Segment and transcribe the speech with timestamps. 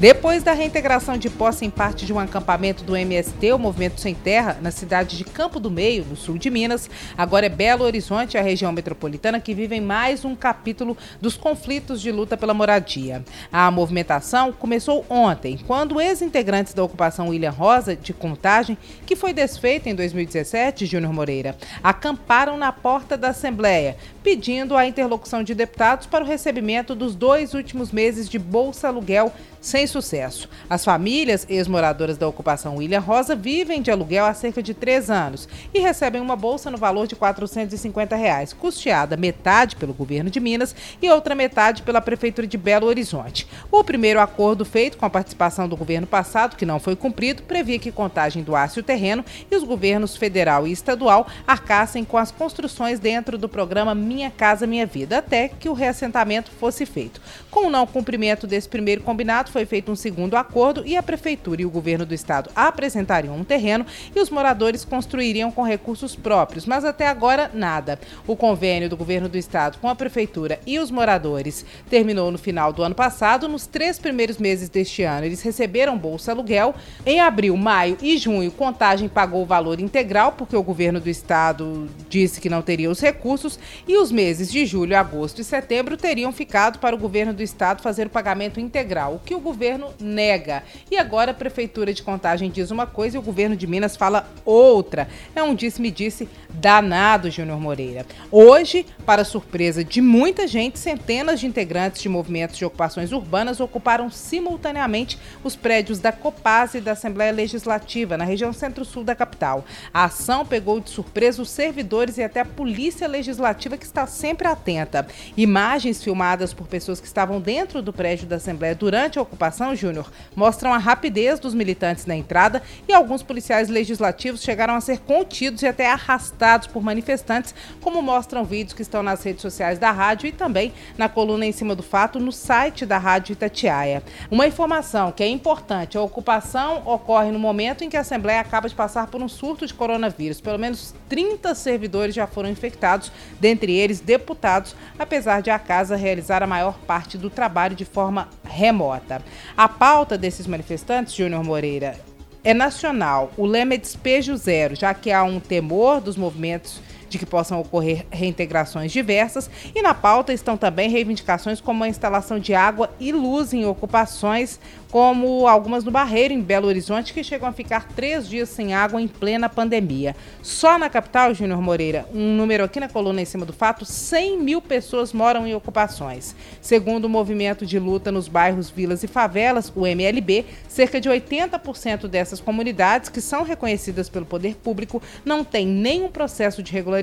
[0.00, 4.14] Depois da reintegração de posse em parte de um acampamento do MST, o Movimento Sem
[4.14, 8.38] Terra, na cidade de Campo do Meio, no sul de Minas, agora é Belo Horizonte,
[8.38, 13.24] a região metropolitana, que vivem mais um capítulo dos conflitos de luta pela moradia.
[13.52, 19.90] A movimentação começou ontem, quando ex-integrantes da ocupação William Rosa, de Contagem, que foi desfeita
[19.90, 26.22] em 2017, Júnior Moreira, acamparam na porta da Assembleia, pedindo a interlocução de deputados para
[26.22, 30.48] o recebimento dos dois últimos meses de Bolsa Aluguel sem sucesso.
[30.68, 35.48] As famílias ex-moradoras da ocupação William Rosa vivem de aluguel há cerca de três anos
[35.74, 40.74] e recebem uma bolsa no valor de 450 reais, custeada metade pelo governo de Minas
[41.02, 43.46] e outra metade pela Prefeitura de Belo Horizonte.
[43.70, 47.78] O primeiro acordo feito com a participação do governo passado, que não foi cumprido, previa
[47.78, 53.00] que Contagem doasse o terreno e os governos federal e estadual arcassem com as construções
[53.00, 57.20] dentro do programa Minha Casa Minha Vida, até que o reassentamento fosse feito.
[57.50, 61.62] Com o não cumprimento desse primeiro combinado, foi feito um segundo acordo e a prefeitura
[61.62, 66.66] e o governo do estado apresentariam um terreno e os moradores construiriam com recursos próprios,
[66.66, 67.98] mas até agora nada.
[68.26, 72.72] O convênio do governo do estado com a prefeitura e os moradores terminou no final
[72.72, 73.48] do ano passado.
[73.48, 76.74] Nos três primeiros meses deste ano, eles receberam bolsa aluguel.
[77.04, 81.88] Em abril, maio e junho, Contagem pagou o valor integral porque o governo do estado
[82.08, 86.32] disse que não teria os recursos e os meses de julho, agosto e setembro teriam
[86.32, 90.62] ficado para o governo do estado fazer o pagamento integral, o que o governo nega.
[90.90, 94.28] E agora a prefeitura de Contagem diz uma coisa e o governo de Minas fala
[94.44, 95.08] outra.
[95.34, 98.04] É um disse-me-disse danado, Júnior Moreira.
[98.30, 104.10] Hoje, para surpresa de muita gente, centenas de integrantes de movimentos de ocupações urbanas ocuparam
[104.10, 109.64] simultaneamente os prédios da Copaz e da Assembleia Legislativa, na região centro-sul da capital.
[109.94, 114.48] A ação pegou de surpresa os servidores e até a polícia legislativa, que está sempre
[114.48, 115.06] atenta.
[115.36, 120.10] Imagens filmadas por pessoas que estavam dentro do prédio da Assembleia durante a ocupação, Júnior,
[120.34, 125.62] mostram a rapidez dos militantes na entrada e alguns policiais legislativos chegaram a ser contidos
[125.62, 130.26] e até arrastados por manifestantes, como mostram vídeos que estão nas redes sociais da rádio
[130.26, 134.02] e também na coluna em cima do fato no site da Rádio Itatiaia.
[134.30, 138.68] Uma informação que é importante: a ocupação ocorre no momento em que a Assembleia acaba
[138.68, 140.40] de passar por um surto de coronavírus.
[140.40, 146.42] Pelo menos 30 servidores já foram infectados, dentre eles deputados, apesar de a casa realizar
[146.42, 149.22] a maior parte do trabalho de forma remota.
[149.56, 151.98] A pauta desses manifestantes, Júnior Moreira,
[152.42, 153.30] é nacional.
[153.36, 157.60] O lema é despejo zero, já que há um temor dos movimentos de que possam
[157.60, 159.50] ocorrer reintegrações diversas.
[159.74, 164.60] E na pauta estão também reivindicações como a instalação de água e luz em ocupações,
[164.90, 169.00] como algumas no Barreiro, em Belo Horizonte, que chegam a ficar três dias sem água
[169.00, 170.16] em plena pandemia.
[170.42, 174.38] Só na capital, Júnior Moreira, um número aqui na coluna em cima do fato, 100
[174.38, 176.34] mil pessoas moram em ocupações.
[176.60, 182.06] Segundo o movimento de luta nos bairros, vilas e favelas, o MLB, cerca de 80%
[182.08, 186.97] dessas comunidades, que são reconhecidas pelo poder público, não têm nenhum processo de regularização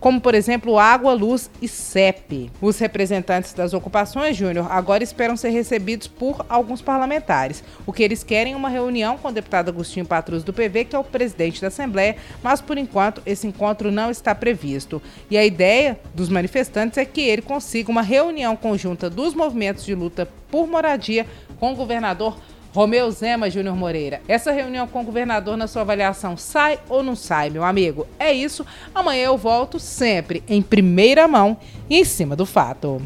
[0.00, 2.50] como por exemplo água, luz e CEP.
[2.60, 7.62] Os representantes das ocupações, Júnior, agora esperam ser recebidos por alguns parlamentares.
[7.86, 10.96] O que eles querem é uma reunião com o deputado Agostinho Patrus do PV, que
[10.96, 15.02] é o presidente da Assembleia, mas por enquanto esse encontro não está previsto.
[15.30, 19.94] E a ideia dos manifestantes é que ele consiga uma reunião conjunta dos movimentos de
[19.94, 21.26] luta por moradia
[21.58, 22.36] com o governador
[22.74, 24.20] Romeu Zema Júnior Moreira.
[24.28, 28.06] Essa reunião com o governador, na sua avaliação, sai ou não sai, meu amigo?
[28.18, 28.64] É isso.
[28.94, 31.56] Amanhã eu volto sempre em primeira mão
[31.88, 33.00] e em cima do fato.